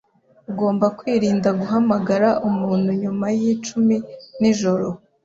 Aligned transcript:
Ugomba 0.49 0.85
kwirinda 0.97 1.49
guhamagara 1.59 2.29
umuntu 2.49 2.89
nyuma 3.01 3.25
yicumi 3.39 3.95
nijoro. 4.39 4.87